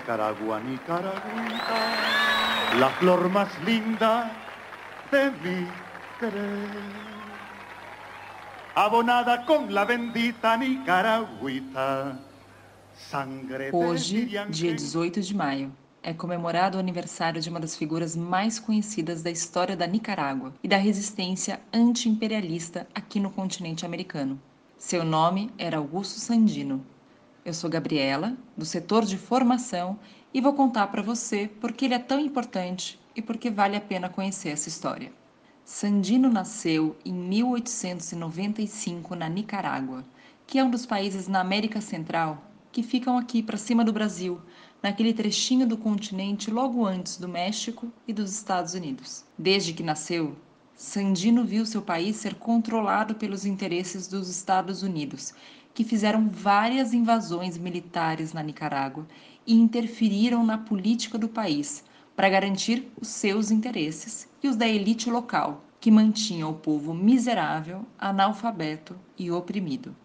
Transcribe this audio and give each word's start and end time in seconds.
Nicaragua, 0.00 0.60
Nicaragüita, 0.60 1.78
la 2.78 2.88
flor 2.98 3.28
más 3.28 3.50
linda 3.66 4.30
de 5.12 5.30
mi 5.42 5.68
querer. 6.18 6.68
Abonada 8.74 9.44
con 9.44 9.74
la 9.74 9.84
bendita 9.84 10.56
Nicaragüita, 10.56 12.18
sangre 12.96 13.70
Hoje, 13.74 14.24
dia 14.24 14.46
18 14.46 15.20
de 15.20 15.36
maio, 15.36 15.70
é 16.02 16.14
comemorado 16.14 16.78
o 16.78 16.80
aniversário 16.80 17.42
de 17.42 17.50
uma 17.50 17.60
das 17.60 17.76
figuras 17.76 18.16
mais 18.16 18.58
conhecidas 18.58 19.22
da 19.22 19.30
história 19.30 19.76
da 19.76 19.86
Nicarágua 19.86 20.54
e 20.62 20.68
da 20.68 20.78
resistência 20.78 21.60
anti-imperialista 21.74 22.86
aqui 22.94 23.20
no 23.20 23.30
continente 23.30 23.84
americano. 23.84 24.40
Seu 24.78 25.04
nome 25.04 25.50
era 25.58 25.76
Augusto 25.76 26.18
Sandino. 26.18 26.82
Eu 27.42 27.54
sou 27.54 27.70
Gabriela, 27.70 28.36
do 28.54 28.66
setor 28.66 29.06
de 29.06 29.16
formação, 29.16 29.98
e 30.32 30.42
vou 30.42 30.52
contar 30.52 30.88
para 30.88 31.00
você 31.00 31.48
por 31.48 31.72
que 31.72 31.86
ele 31.86 31.94
é 31.94 31.98
tão 31.98 32.20
importante 32.20 33.00
e 33.16 33.22
por 33.22 33.38
que 33.38 33.48
vale 33.48 33.76
a 33.76 33.80
pena 33.80 34.10
conhecer 34.10 34.50
essa 34.50 34.68
história. 34.68 35.10
Sandino 35.64 36.28
nasceu 36.28 36.96
em 37.02 37.14
1895 37.14 39.14
na 39.14 39.28
Nicarágua, 39.28 40.04
que 40.46 40.58
é 40.58 40.64
um 40.64 40.70
dos 40.70 40.84
países 40.84 41.28
na 41.28 41.40
América 41.40 41.80
Central 41.80 42.50
que 42.70 42.82
ficam 42.82 43.16
aqui 43.16 43.42
para 43.42 43.56
cima 43.56 43.84
do 43.84 43.92
Brasil, 43.92 44.40
naquele 44.82 45.12
trechinho 45.12 45.66
do 45.66 45.76
continente 45.76 46.50
logo 46.50 46.84
antes 46.84 47.16
do 47.16 47.28
México 47.28 47.92
e 48.06 48.12
dos 48.12 48.32
Estados 48.32 48.74
Unidos. 48.74 49.24
Desde 49.36 49.72
que 49.72 49.82
nasceu, 49.82 50.36
Sandino 50.76 51.44
viu 51.44 51.66
seu 51.66 51.82
país 51.82 52.16
ser 52.16 52.36
controlado 52.36 53.14
pelos 53.14 53.44
interesses 53.44 54.06
dos 54.06 54.28
Estados 54.28 54.82
Unidos, 54.82 55.34
que 55.74 55.84
fizeram 55.84 56.28
várias 56.28 56.92
invasões 56.92 57.56
militares 57.56 58.32
na 58.32 58.42
Nicarágua 58.42 59.06
e 59.46 59.54
interferiram 59.54 60.44
na 60.44 60.58
política 60.58 61.16
do 61.16 61.28
país 61.28 61.84
para 62.14 62.28
garantir 62.28 62.90
os 63.00 63.08
seus 63.08 63.50
interesses 63.50 64.28
e 64.42 64.48
os 64.48 64.56
da 64.56 64.68
elite 64.68 65.10
local, 65.10 65.64
que 65.80 65.90
mantinha 65.90 66.46
o 66.46 66.54
povo 66.54 66.92
miserável, 66.92 67.86
analfabeto 67.98 68.94
e 69.18 69.30
oprimido. 69.30 69.96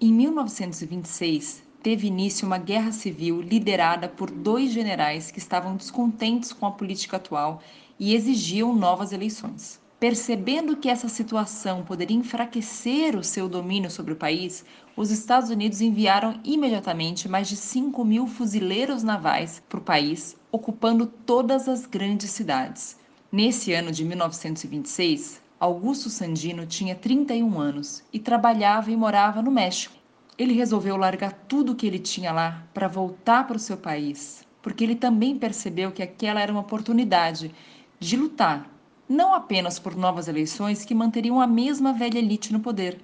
Em 0.00 0.12
1926, 0.12 1.62
teve 1.82 2.08
início 2.08 2.46
uma 2.46 2.58
guerra 2.58 2.92
civil 2.92 3.40
liderada 3.40 4.08
por 4.08 4.30
dois 4.30 4.72
generais 4.72 5.30
que 5.30 5.38
estavam 5.38 5.76
descontentes 5.76 6.52
com 6.52 6.66
a 6.66 6.72
política 6.72 7.16
atual 7.16 7.62
e 7.98 8.14
exigiam 8.14 8.74
novas 8.74 9.12
eleições. 9.12 9.80
Percebendo 10.00 10.76
que 10.76 10.88
essa 10.88 11.08
situação 11.08 11.84
poderia 11.84 12.16
enfraquecer 12.16 13.16
o 13.16 13.24
seu 13.24 13.48
domínio 13.48 13.90
sobre 13.90 14.12
o 14.12 14.16
país, 14.16 14.64
os 14.96 15.10
Estados 15.10 15.50
Unidos 15.50 15.80
enviaram 15.80 16.38
imediatamente 16.44 17.28
mais 17.28 17.48
de 17.48 17.56
5 17.56 18.04
mil 18.04 18.28
fuzileiros 18.28 19.02
navais 19.02 19.60
para 19.68 19.80
o 19.80 19.82
país, 19.82 20.36
ocupando 20.52 21.04
todas 21.04 21.68
as 21.68 21.84
grandes 21.84 22.30
cidades. 22.30 22.96
Nesse 23.32 23.72
ano 23.72 23.90
de 23.90 24.04
1926, 24.04 25.42
Augusto 25.58 26.08
Sandino 26.08 26.64
tinha 26.64 26.94
31 26.94 27.58
anos 27.58 28.04
e 28.12 28.20
trabalhava 28.20 28.92
e 28.92 28.96
morava 28.96 29.42
no 29.42 29.50
México. 29.50 29.96
Ele 30.38 30.52
resolveu 30.52 30.96
largar 30.96 31.32
tudo 31.48 31.74
que 31.74 31.84
ele 31.84 31.98
tinha 31.98 32.30
lá 32.30 32.64
para 32.72 32.86
voltar 32.86 33.48
para 33.48 33.56
o 33.56 33.60
seu 33.60 33.76
país, 33.76 34.46
porque 34.62 34.84
ele 34.84 34.94
também 34.94 35.36
percebeu 35.36 35.90
que 35.90 36.04
aquela 36.04 36.40
era 36.40 36.52
uma 36.52 36.60
oportunidade 36.60 37.52
de 37.98 38.16
lutar, 38.16 38.77
não 39.08 39.32
apenas 39.32 39.78
por 39.78 39.96
novas 39.96 40.28
eleições 40.28 40.84
que 40.84 40.94
manteriam 40.94 41.40
a 41.40 41.46
mesma 41.46 41.92
velha 41.92 42.18
elite 42.18 42.52
no 42.52 42.60
poder, 42.60 43.00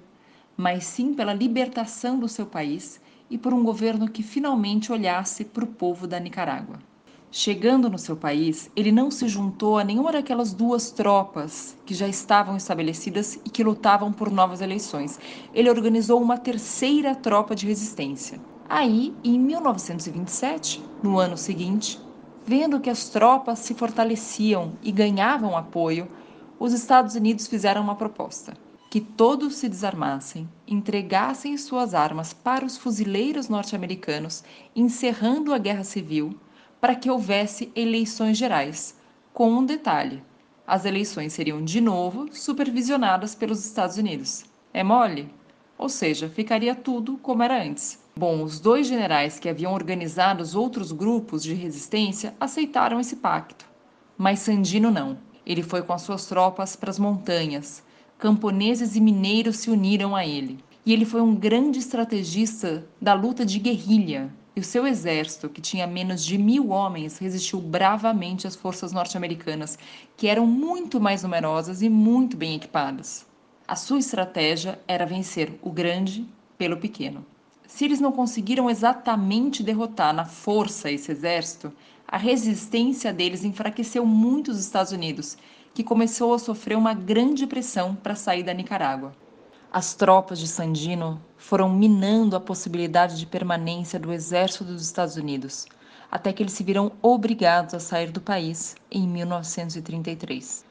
mas 0.55 0.83
sim 0.85 1.13
pela 1.13 1.33
libertação 1.33 2.19
do 2.19 2.29
seu 2.29 2.45
país 2.45 3.01
e 3.29 3.37
por 3.37 3.53
um 3.53 3.63
governo 3.63 4.07
que 4.07 4.21
finalmente 4.21 4.91
olhasse 4.91 5.43
para 5.43 5.63
o 5.63 5.67
povo 5.67 6.05
da 6.05 6.19
Nicarágua. 6.19 6.77
Chegando 7.31 7.89
no 7.89 7.97
seu 7.97 8.15
país, 8.15 8.69
ele 8.75 8.91
não 8.91 9.11
se 9.11 9.27
juntou 9.27 9.77
a 9.77 9.83
nenhuma 9.83 10.11
daquelas 10.11 10.53
duas 10.53 10.91
tropas 10.91 11.75
que 11.85 11.93
já 11.93 12.07
estavam 12.07 12.55
estabelecidas 12.55 13.37
e 13.43 13.49
que 13.49 13.63
lutavam 13.63 14.13
por 14.13 14.31
novas 14.31 14.61
eleições. 14.61 15.19
Ele 15.53 15.69
organizou 15.69 16.21
uma 16.21 16.37
terceira 16.37 17.13
tropa 17.13 17.53
de 17.53 17.65
resistência. 17.65 18.39
Aí, 18.69 19.13
em 19.21 19.37
1927, 19.37 20.81
no 21.03 21.19
ano 21.19 21.35
seguinte, 21.35 21.99
vendo 22.45 22.79
que 22.79 22.89
as 22.89 23.09
tropas 23.09 23.59
se 23.59 23.73
fortaleciam 23.73 24.73
e 24.83 24.91
ganhavam 24.91 25.57
apoio, 25.57 26.07
os 26.59 26.73
Estados 26.73 27.15
Unidos 27.15 27.47
fizeram 27.47 27.81
uma 27.81 27.95
proposta: 27.95 28.53
que 28.89 29.01
todos 29.01 29.55
se 29.55 29.67
desarmassem, 29.67 30.47
entregassem 30.67 31.57
suas 31.57 31.93
armas 31.93 32.33
para 32.33 32.65
os 32.65 32.77
fuzileiros 32.77 33.49
norte-americanos, 33.49 34.43
encerrando 34.75 35.53
a 35.53 35.57
guerra 35.57 35.83
civil 35.83 36.39
para 36.79 36.95
que 36.95 37.09
houvesse 37.09 37.71
eleições 37.75 38.37
gerais, 38.37 38.95
com 39.33 39.51
um 39.51 39.65
detalhe: 39.65 40.23
as 40.67 40.85
eleições 40.85 41.33
seriam 41.33 41.63
de 41.63 41.81
novo 41.81 42.27
supervisionadas 42.31 43.33
pelos 43.33 43.65
Estados 43.65 43.97
Unidos. 43.97 44.45
É 44.71 44.83
mole? 44.83 45.33
Ou 45.77 45.89
seja, 45.89 46.29
ficaria 46.29 46.75
tudo 46.75 47.17
como 47.17 47.43
era 47.43 47.61
antes. 47.61 48.04
Bom, 48.17 48.43
os 48.43 48.61
dois 48.61 48.87
generais 48.87 49.39
que 49.39 49.49
haviam 49.49 49.73
organizado 49.73 50.41
os 50.41 50.55
outros 50.55 50.93
grupos 50.93 51.43
de 51.43 51.53
resistência 51.53 52.33
aceitaram 52.39 52.97
esse 52.97 53.17
pacto. 53.17 53.65
Mas 54.17 54.39
Sandino 54.39 54.89
não. 54.89 55.17
Ele 55.45 55.61
foi 55.61 55.81
com 55.83 55.91
as 55.91 56.03
suas 56.03 56.25
tropas 56.25 56.77
para 56.77 56.89
as 56.89 56.97
montanhas. 56.97 57.83
Camponeses 58.17 58.95
e 58.95 59.01
mineiros 59.01 59.57
se 59.57 59.69
uniram 59.69 60.15
a 60.15 60.25
ele. 60.25 60.59
E 60.85 60.93
ele 60.93 61.03
foi 61.03 61.19
um 61.19 61.35
grande 61.35 61.79
estrategista 61.79 62.87
da 63.01 63.13
luta 63.13 63.45
de 63.45 63.59
guerrilha, 63.59 64.33
e 64.55 64.61
o 64.61 64.63
seu 64.63 64.87
exército, 64.87 65.49
que 65.49 65.59
tinha 65.59 65.85
menos 65.85 66.23
de 66.23 66.37
mil 66.37 66.69
homens, 66.69 67.17
resistiu 67.17 67.59
bravamente 67.59 68.47
às 68.47 68.55
forças 68.55 68.93
norte-americanas, 68.93 69.77
que 70.15 70.29
eram 70.29 70.47
muito 70.47 71.01
mais 71.01 71.23
numerosas 71.23 71.81
e 71.81 71.89
muito 71.89 72.37
bem 72.37 72.55
equipadas. 72.55 73.27
A 73.67 73.75
sua 73.75 73.99
estratégia 73.99 74.79
era 74.87 75.05
vencer 75.05 75.59
o 75.61 75.69
grande 75.69 76.25
pelo 76.57 76.77
pequeno. 76.77 77.25
Se 77.67 77.85
eles 77.85 77.99
não 77.99 78.11
conseguiram 78.11 78.69
exatamente 78.69 79.63
derrotar 79.63 80.13
na 80.13 80.25
força 80.25 80.91
esse 80.91 81.11
exército, 81.11 81.73
a 82.07 82.17
resistência 82.17 83.11
deles 83.11 83.43
enfraqueceu 83.43 84.05
muito 84.05 84.51
os 84.51 84.59
Estados 84.59 84.91
Unidos, 84.91 85.37
que 85.73 85.83
começou 85.83 86.33
a 86.33 86.39
sofrer 86.39 86.77
uma 86.77 86.93
grande 86.93 87.45
pressão 87.47 87.95
para 87.95 88.15
sair 88.15 88.43
da 88.43 88.53
Nicarágua. 88.53 89.13
As 89.71 89.93
tropas 89.93 90.39
de 90.39 90.47
Sandino 90.47 91.21
foram 91.35 91.67
minando 91.67 92.35
a 92.35 92.39
possibilidade 92.39 93.17
de 93.17 93.25
permanência 93.25 93.99
do 93.99 94.13
exército 94.13 94.63
dos 94.63 94.81
Estados 94.81 95.17
Unidos, 95.17 95.65
até 96.09 96.31
que 96.31 96.41
eles 96.41 96.53
se 96.53 96.63
viram 96.63 96.93
obrigados 97.01 97.73
a 97.73 97.79
sair 97.79 98.11
do 98.11 98.21
país 98.21 98.75
em 98.89 99.05
1933. 99.05 100.63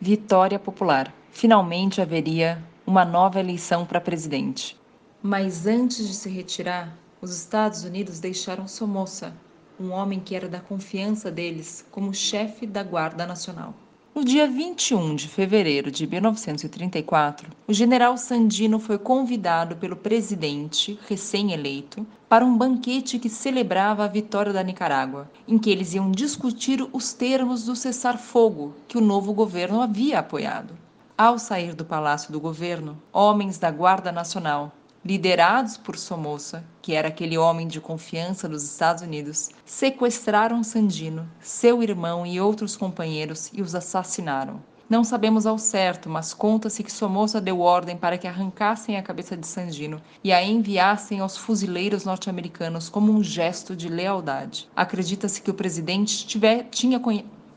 Vitória 0.00 0.58
popular. 0.58 1.12
Finalmente 1.32 2.00
haveria 2.00 2.62
uma 2.86 3.04
nova 3.04 3.40
eleição 3.40 3.84
para 3.84 4.00
presidente. 4.00 4.78
Mas 5.24 5.68
antes 5.68 6.08
de 6.08 6.14
se 6.14 6.28
retirar, 6.28 6.98
os 7.20 7.32
Estados 7.32 7.84
Unidos 7.84 8.18
deixaram 8.18 8.66
Somoza, 8.66 9.32
um 9.78 9.92
homem 9.92 10.18
que 10.18 10.34
era 10.34 10.48
da 10.48 10.58
confiança 10.58 11.30
deles, 11.30 11.86
como 11.92 12.12
chefe 12.12 12.66
da 12.66 12.82
Guarda 12.82 13.24
Nacional. 13.24 13.72
No 14.12 14.24
dia 14.24 14.48
21 14.48 15.14
de 15.14 15.28
fevereiro 15.28 15.92
de 15.92 16.08
1934, 16.08 17.50
o 17.68 17.72
general 17.72 18.18
Sandino 18.18 18.80
foi 18.80 18.98
convidado 18.98 19.76
pelo 19.76 19.94
presidente 19.94 20.98
recém-eleito 21.08 22.04
para 22.28 22.44
um 22.44 22.58
banquete 22.58 23.16
que 23.20 23.28
celebrava 23.28 24.04
a 24.04 24.08
vitória 24.08 24.52
da 24.52 24.64
Nicarágua, 24.64 25.30
em 25.46 25.56
que 25.56 25.70
eles 25.70 25.94
iam 25.94 26.10
discutir 26.10 26.84
os 26.92 27.12
termos 27.12 27.64
do 27.64 27.76
cessar-fogo 27.76 28.74
que 28.88 28.98
o 28.98 29.00
novo 29.00 29.32
governo 29.32 29.80
havia 29.80 30.18
apoiado. 30.18 30.74
Ao 31.16 31.38
sair 31.38 31.76
do 31.76 31.84
palácio 31.84 32.32
do 32.32 32.40
governo, 32.40 33.00
homens 33.12 33.56
da 33.56 33.70
Guarda 33.70 34.10
Nacional 34.10 34.72
liderados 35.04 35.76
por 35.76 35.98
Somoza, 35.98 36.64
que 36.80 36.94
era 36.94 37.08
aquele 37.08 37.36
homem 37.36 37.66
de 37.66 37.80
confiança 37.80 38.48
dos 38.48 38.62
Estados 38.62 39.02
Unidos, 39.02 39.50
sequestraram 39.64 40.62
Sandino, 40.62 41.28
seu 41.40 41.82
irmão 41.82 42.24
e 42.24 42.40
outros 42.40 42.76
companheiros 42.76 43.50
e 43.52 43.60
os 43.60 43.74
assassinaram. 43.74 44.62
Não 44.88 45.02
sabemos 45.02 45.46
ao 45.46 45.56
certo, 45.56 46.10
mas 46.10 46.34
conta-se 46.34 46.84
que 46.84 46.92
Somoza 46.92 47.40
deu 47.40 47.60
ordem 47.60 47.96
para 47.96 48.18
que 48.18 48.28
arrancassem 48.28 48.96
a 48.96 49.02
cabeça 49.02 49.34
de 49.36 49.46
Sandino 49.46 50.00
e 50.22 50.30
a 50.30 50.44
enviassem 50.44 51.20
aos 51.20 51.36
fuzileiros 51.36 52.04
norte-americanos 52.04 52.90
como 52.90 53.10
um 53.10 53.24
gesto 53.24 53.74
de 53.74 53.88
lealdade. 53.88 54.68
Acredita-se 54.76 55.40
que 55.40 55.50
o 55.50 55.54
presidente 55.54 56.26
tiver, 56.26 56.64
tinha 56.64 57.00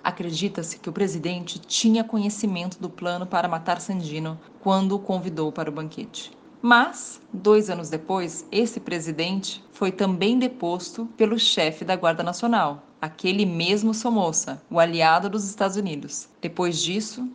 Acredita-se 0.02 0.80
que 0.80 0.88
o 0.88 0.94
presidente 0.94 1.60
tinha 1.60 2.04
conhecimento 2.04 2.80
do 2.80 2.90
plano 2.90 3.26
para 3.26 3.48
matar 3.50 3.82
Sandino 3.82 4.40
quando 4.62 4.96
o 4.96 5.00
convidou 5.00 5.52
para 5.52 5.70
o 5.70 5.74
banquete. 5.74 6.32
Mas, 6.68 7.22
dois 7.32 7.70
anos 7.70 7.92
depois, 7.92 8.44
esse 8.52 8.80
presidente 8.80 9.64
foi 9.72 9.92
também 9.92 10.40
deposto 10.40 11.06
pelo 11.16 11.38
chefe 11.38 11.86
da 11.86 11.96
Guarda 11.96 12.24
Nacional, 12.24 12.82
aquele 13.00 13.46
mesmo 13.46 13.94
Somoza, 13.94 14.60
o 14.68 14.80
aliado 14.80 15.30
dos 15.30 15.48
Estados 15.48 15.78
Unidos. 15.78 16.28
Depois 16.42 16.82
disso, 16.82 17.30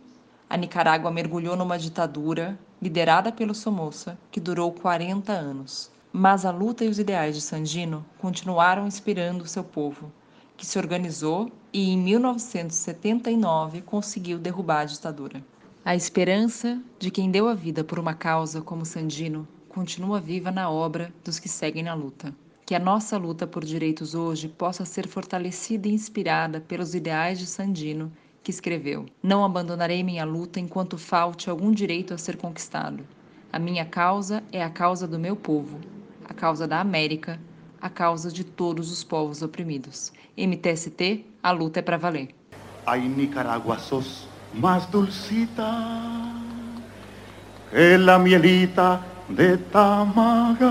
a 0.49 0.57
Nicarágua 0.57 1.09
mergulhou 1.09 1.55
numa 1.55 1.79
ditadura 1.79 2.59
liderada 2.81 3.31
pelo 3.31 3.55
Somoza, 3.55 4.19
que 4.29 4.41
durou 4.41 4.69
40 4.73 5.31
anos. 5.31 5.89
Mas 6.11 6.43
a 6.43 6.51
luta 6.51 6.83
e 6.83 6.89
os 6.89 6.99
ideais 6.99 7.33
de 7.33 7.41
Sandino 7.41 8.05
continuaram 8.17 8.85
inspirando 8.85 9.45
o 9.45 9.47
seu 9.47 9.63
povo, 9.63 10.11
que 10.57 10.65
se 10.65 10.77
organizou 10.77 11.49
e 11.71 11.89
em 11.89 11.97
1979 11.97 13.81
conseguiu 13.81 14.37
derrubar 14.37 14.81
a 14.81 14.85
ditadura. 14.85 15.41
A 15.83 15.95
esperança 15.95 16.79
de 16.99 17.09
quem 17.09 17.31
deu 17.31 17.47
a 17.47 17.55
vida 17.55 17.83
por 17.83 17.97
uma 17.97 18.13
causa 18.13 18.61
como 18.61 18.85
Sandino 18.85 19.47
continua 19.67 20.21
viva 20.21 20.51
na 20.51 20.69
obra 20.69 21.11
dos 21.23 21.39
que 21.39 21.49
seguem 21.49 21.81
na 21.81 21.95
luta. 21.95 22.35
Que 22.67 22.75
a 22.75 22.79
nossa 22.79 23.17
luta 23.17 23.47
por 23.47 23.65
direitos 23.65 24.13
hoje 24.13 24.47
possa 24.47 24.85
ser 24.85 25.07
fortalecida 25.07 25.87
e 25.87 25.91
inspirada 25.91 26.61
pelos 26.61 26.93
ideais 26.93 27.39
de 27.39 27.47
Sandino, 27.47 28.11
que 28.43 28.51
escreveu: 28.51 29.07
Não 29.23 29.43
abandonarei 29.43 30.03
minha 30.03 30.23
luta 30.23 30.59
enquanto 30.59 30.99
falte 30.99 31.49
algum 31.49 31.71
direito 31.71 32.13
a 32.13 32.17
ser 32.17 32.37
conquistado. 32.37 33.03
A 33.51 33.57
minha 33.57 33.83
causa 33.83 34.43
é 34.51 34.63
a 34.63 34.69
causa 34.69 35.07
do 35.07 35.17
meu 35.17 35.35
povo, 35.35 35.79
a 36.29 36.33
causa 36.33 36.67
da 36.67 36.79
América, 36.79 37.41
a 37.81 37.89
causa 37.89 38.31
de 38.31 38.43
todos 38.43 38.91
os 38.91 39.03
povos 39.03 39.41
oprimidos. 39.41 40.13
MTST, 40.37 41.25
a 41.41 41.49
luta 41.49 41.79
é 41.79 41.81
para 41.81 41.97
valer. 41.97 42.35
Ai, 42.85 43.07
Nicaragua, 43.07 43.79
sos 43.79 44.30
más 44.53 44.89
dulcita 44.91 46.31
que 47.71 47.97
la 47.97 48.17
mielita 48.17 49.01
de 49.27 49.57
Tamagas. 49.57 50.69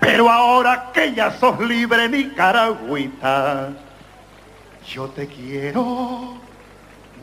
Pero 0.00 0.30
ahora 0.30 0.90
que 0.92 1.14
ya 1.14 1.32
sos 1.32 1.58
libre, 1.60 2.08
Nicaragüita, 2.08 3.70
yo 4.86 5.08
te 5.08 5.26
quiero 5.26 6.34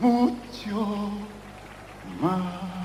mucho 0.00 1.10
más. 2.20 2.83